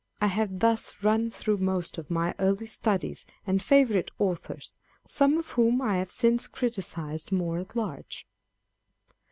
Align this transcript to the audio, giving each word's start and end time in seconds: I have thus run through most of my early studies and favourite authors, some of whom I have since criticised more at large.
I 0.19 0.25
have 0.25 0.57
thus 0.57 1.03
run 1.03 1.29
through 1.29 1.57
most 1.57 1.99
of 1.99 2.09
my 2.09 2.33
early 2.39 2.65
studies 2.65 3.23
and 3.45 3.61
favourite 3.61 4.09
authors, 4.17 4.75
some 5.07 5.37
of 5.37 5.49
whom 5.49 5.79
I 5.79 5.97
have 5.97 6.09
since 6.09 6.47
criticised 6.47 7.31
more 7.31 7.59
at 7.59 7.75
large. 7.75 8.25